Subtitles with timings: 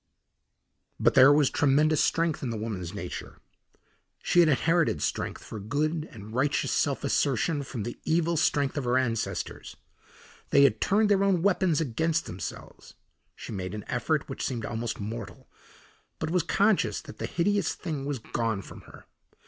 [0.99, 3.39] But there was tremendous strength in the woman's nature.
[4.23, 8.85] She had inherited strength for good and righteous self assertion, from the evil strength of
[8.85, 9.77] her ancestors.
[10.49, 12.95] They had turned their own weapons against themselves.
[13.35, 15.47] She made an effort which seemed almost mortal,
[16.17, 19.05] but was conscious that the hideous thing was gone from her.